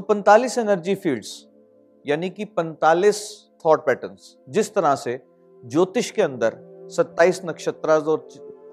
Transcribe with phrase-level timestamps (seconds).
[0.00, 1.30] 45 energy fields
[2.04, 3.20] यानी कि 45
[3.64, 5.18] thought patterns जिस तरह से
[5.64, 6.56] ज्योतिष के अंदर
[6.90, 8.28] 27 नक्षत्र और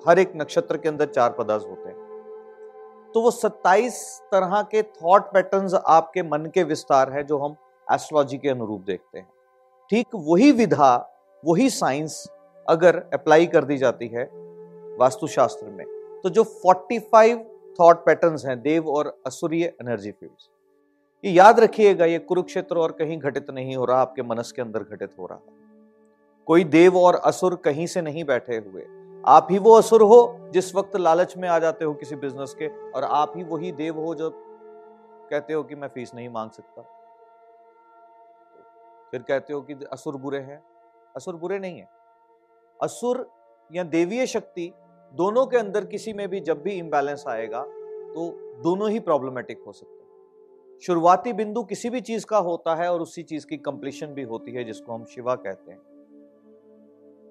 [0.07, 4.00] हर एक नक्षत्र के अंदर चार पदार्थ होते हैं। तो वो 27
[4.32, 7.55] तरह के थॉट पैटर्न्स आपके मन के विस्तार है, जो हम
[7.87, 9.28] एस्ट्रोलॉजी के अनुरूप देखते हैं।
[9.89, 10.96] ठीक वही विधा,
[11.43, 12.25] वही साइंस
[12.68, 14.29] अगर अप्लाई कर दी जाती है
[15.00, 15.86] वास्तुशास्त्र में
[16.24, 17.37] तो जो 45
[17.79, 20.50] थॉट पैटर्न्स हैं, देव और असुरीय एनर्जी फील्ड्स
[21.23, 24.83] ये याद रखिएगा, ये कुरुक्षेत्र और कहीं घटित नहीं हो रहा, आपके मनस के अंदर
[24.83, 25.39] घटित हो रहा
[26.47, 28.86] कोई देव और असुर कहीं से नहीं बैठे हुए।
[29.25, 32.67] आप ही वो असुर हो, जिस वक्त लालच में आ जाते हो किसी बिज़नेस के,
[32.91, 34.30] और आप ही वही देव हो जो
[35.30, 36.81] कहते हो कि मैं फ़ीस नहीं मांग सकता।
[39.11, 40.61] फिर कहते हो कि असुर बुरे हैं।
[41.16, 41.88] असुर बुरे नहीं है।
[42.80, 43.28] असुर
[43.72, 44.72] या देवीय शक्ति
[45.14, 48.30] दोनों के अंदर किसी में भी जब भी इम्बैलेंस आएगा तो
[48.64, 50.03] दोनों ही प्रॉब्लमेटिक हो सकते हैं।
[50.86, 54.52] शुरुआती बिंदु किसी भी चीज़ का होता है और उसी चीज़ की कंप्लीशन भी होती
[54.52, 55.80] है, जिसको हम शिवा कहते हैं।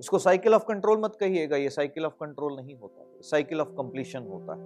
[0.00, 4.22] इसको साइकिल ऑफ़ कंट्रोल मत कहिएगा, ये साइकिल ऑफ़ कंट्रोल नहीं होता साइकिल ऑफ़ कंप्लीशन
[4.22, 4.62] होता है।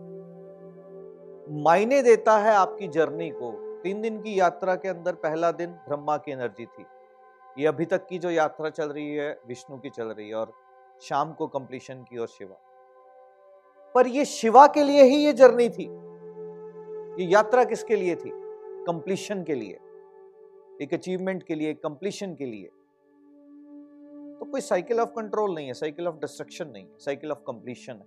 [1.62, 6.16] मायने देता है आपकी जर्नी को। तीन दिन की यात्रा के अंदर पहला दिन ब्रह्मा
[6.16, 6.84] की एनर्जी थी।
[7.58, 10.52] ये अभी तक की जो यात्रा चल रही है, विष्णु की चल रही है और
[11.02, 12.56] शाम को कंप्लीशन की और शिवा।
[13.94, 15.84] पर ये शिवा के लिए ही ये जर्नी थी।
[17.22, 18.45] ये यात्रा किसके लिए थी?
[18.86, 19.74] कंप्लीशन के लिए,
[20.82, 22.66] एक अचीवमेंट के लिए कंप्लीशन के लिए।
[24.38, 27.92] तो कोई साइकिल ऑफ़ कंट्रोल नहीं है साइकिल ऑफ़ डिस्ट्रक्शन नहीं है साइकिल ऑफ़ कंप्लीशन
[27.92, 28.06] है।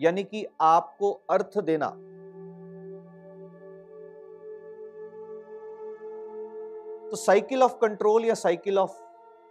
[0.00, 1.88] यानी कि आपको अर्थ देना।
[7.10, 9.02] तो साइकिल ऑफ़ कंट्रोल या साइकिल ऑफ़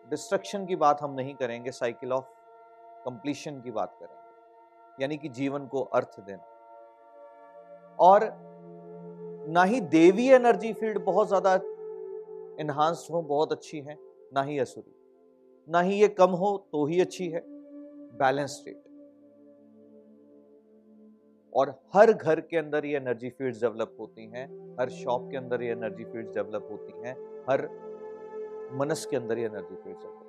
[0.09, 2.25] डिस्ट्रक्शन की बात हम नहीं करेंगे साइकिल ऑफ़
[3.05, 6.43] कंप्लीशन की बात करेंगे। यानी कि जीवन को अर्थ देना।
[7.99, 8.50] और
[9.51, 11.53] ना ही देवी एनर्जी फ़ील्ड बहुत ज़्यादा
[12.61, 13.97] इन्हांस्ड हो, बहुत अच्छी है,
[14.33, 14.93] ना ही असुरी।
[15.67, 17.41] ना ही ये कम हो तो ही अच्छी है।
[18.19, 18.79] बैलेंस स्टेट
[21.53, 24.45] और हर घर के अंदर ये एनर्जी फील्ड्स डेवलप होती हैं,
[24.79, 27.15] हर शॉप के अंदर ये एनर्जी फील्ड्स डेवलप होती हैं,
[27.49, 27.67] हर
[28.73, 30.27] मनस के अंदर ये एनर्जी फील्ड्स डेवलप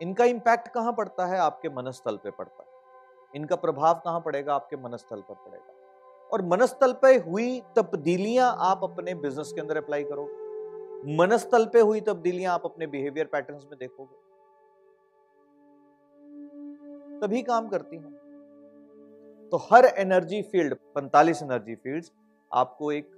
[0.00, 1.38] इनका इंपैक्ट कहाँ पड़ता है?
[1.40, 2.68] आपके मनस्थल पे पड़ता है।
[3.34, 4.54] इनका प्रभाव कहाँ पड़ेगा?
[4.54, 5.72] आपके मनस्थल पर पड़ेगा।
[6.32, 12.00] और मनस्थल पे हुई तब्दीलियाँ आप अपने बिज़नेस के अंदर अप्लाई करोगे। मनस्थल पे हुई
[12.00, 14.28] तब्दीलियाँ आप अपने बिहेवियर पैटर्न्स में देखोगे।
[17.20, 18.12] तभी काम करती हैं।
[19.52, 22.12] तो हर एनर्जी फ़ील्ड 45 एनर्जी फील्ड्स
[22.52, 23.10] आपको एक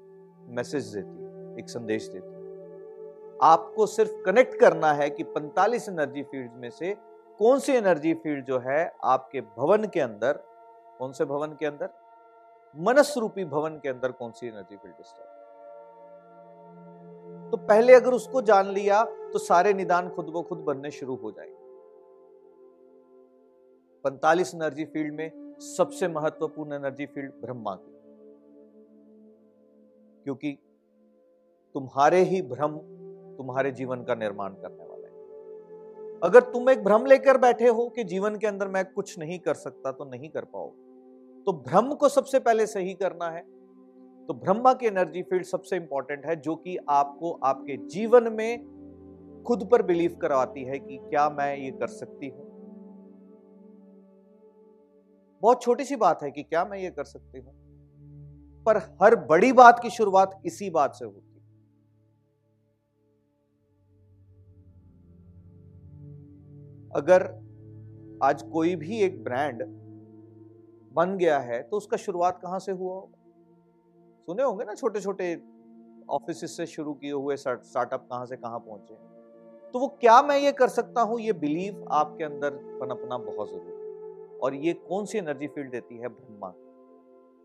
[0.49, 2.41] मैसेज देती है, एक संदेश देती है।
[3.43, 6.97] आपको सिर्फ़ कनेक्ट करना है कि 45 एनर्जी फ़ील्ड में से
[7.39, 10.33] कौन सी एनर्जी फ़ील्ड जो है आपके भवन के अंदर,
[10.99, 11.89] कौन से भवन के अंदर?
[12.77, 15.37] मनस रूपी भवन के अंदर कौन सी एनर्जी फ़ील्ड डिस्टर्ब
[17.51, 21.31] तो पहले अगर उसको जान लिया तो सारे निदान खुद ब खुद बनने शुरू हो
[21.31, 21.71] जाएँगे।
[24.05, 28.01] 45 एनर्जी फ़ील्ड में सबसे महत्वपूर्ण एनर्जी फ़ील्ड ब्रह्मा की।
[30.25, 30.59] क्योंकि
[31.75, 32.79] तुम्हारे ही भ्रम
[33.37, 38.05] तुम्हारे जीवन का निर्माण करने वाले हैं। अगर तुम एक भ्रम लेकर बैठे हो कि
[38.05, 40.90] जीवन के अंदर मैं कुछ नहीं कर सकता तो नहीं कर पाओगे।
[41.47, 43.41] तो भ्रम को सबसे पहले सही करना है।
[44.29, 48.65] तो ब्रह्मा की एनर्जी फ़ील्ड सबसे इंपॉर्टेंट है, जो कि आपको आपके जीवन में
[49.47, 52.49] खुद पर बिलीव करवाती है कि क्या मैं ये कर सकती हूँ।
[55.43, 57.53] बहुत छोटी सी बात है कि क्या मैं ये कर सकती हूँ।
[58.67, 61.29] पर हर बड़ी बात की शुरुआत इसी बात से होती
[66.95, 67.23] अगर
[68.23, 69.63] आज कोई भी एक ब्रांड
[70.93, 72.95] बन गया है तो उसका शुरुआत कहाँ से हुआ?
[72.95, 73.17] होगा
[74.29, 75.35] सुने होंगे ना छोटे छोटे
[76.11, 78.95] ऑफ़िस से शुरू किए हुए स्टार्टअप कहाँ से कहाँ पहुँचे
[79.73, 81.21] तो वो क्या मैं ये कर सकता हूँ?
[81.21, 85.99] ये बिलीव आपके अंदर पनपना बहुत ज़रूरी है। और ये कौन सी एनर्जी फ़ील्ड देती
[85.99, 86.09] है?
[86.09, 86.49] ब्रह्मा।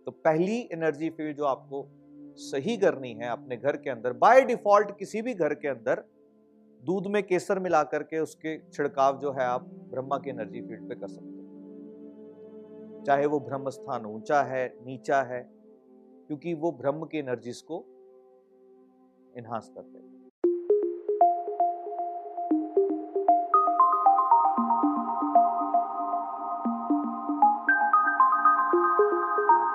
[0.05, 1.85] तो पहली एनर्जी फ़ील्ड जो आपको
[2.37, 6.03] सही करनी है अपने घर के अंदर बाय डिफ़ॉल्ट किसी भी घर के अंदर,
[6.83, 10.95] दूध में केसर मिला करके उसके छिड़काव जो है आप ब्रह्मा की एनर्जी फ़ील्ड पे
[10.95, 11.34] कर सकते हैं।
[13.05, 15.41] चाहे वो ब्रह्म स्थान ऊँचा है, नीचा है,
[16.27, 17.85] क्योंकि वो ब्रह्म के एनर्जीज को
[19.37, 20.04] इन्हांस करते हैं।